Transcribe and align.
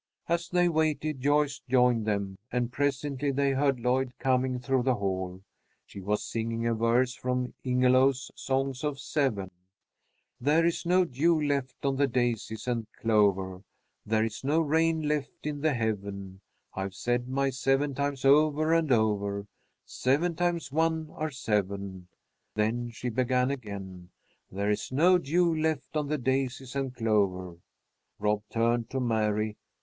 As 0.27 0.49
they 0.49 0.67
waited, 0.67 1.21
Joyce 1.21 1.61
joined 1.69 2.07
them, 2.07 2.39
and 2.51 2.71
presently 2.71 3.29
they 3.29 3.51
heard 3.51 3.79
Lloyd 3.79 4.13
coming 4.17 4.57
through 4.57 4.81
the 4.81 4.95
hall. 4.95 5.43
She 5.85 6.01
was 6.01 6.23
singing 6.23 6.65
a 6.65 6.73
verse 6.73 7.13
from 7.13 7.53
Ingelow's 7.63 8.31
"Songs 8.33 8.83
of 8.83 8.99
Seven:" 8.99 9.51
"'There 10.39 10.65
is 10.65 10.87
no 10.87 11.05
dew 11.05 11.39
left 11.39 11.85
on 11.85 11.97
the 11.97 12.07
daisies 12.07 12.65
and 12.67 12.87
clover. 12.99 13.61
There 14.03 14.25
is 14.25 14.43
no 14.43 14.59
rain 14.61 15.07
left 15.07 15.45
in 15.45 15.61
the 15.61 15.75
heaven. 15.75 16.41
I've 16.73 16.95
said 16.95 17.27
my 17.27 17.51
seven 17.51 17.93
times 17.93 18.25
over 18.25 18.73
and 18.73 18.91
over 18.91 19.45
Seven 19.85 20.33
times 20.35 20.71
one 20.71 21.11
are 21.11 21.29
seven.'" 21.29 22.07
Then 22.55 22.89
she 22.89 23.09
began 23.09 23.51
again, 23.51 24.09
"'There 24.51 24.71
is 24.71 24.91
no 24.91 25.19
dew 25.19 25.55
left 25.55 25.95
on 25.95 26.07
the 26.07 26.17
daisies 26.17 26.75
and 26.75 26.91
clover'" 26.91 27.57
Rob 28.17 28.41
turned 28.49 28.89
to 28.89 28.99
Mary. 28.99 29.57